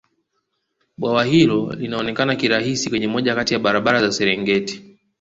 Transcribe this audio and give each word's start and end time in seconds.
bwawa 0.97 1.23
hilo 1.25 1.73
linaonekana 1.73 2.35
kirahisi 2.35 2.89
kwenye 2.89 3.07
moja 3.07 3.35
Kati 3.35 3.53
ya 3.53 3.59
barabara 3.59 4.01
za 4.01 4.11
serengeti 4.11 4.97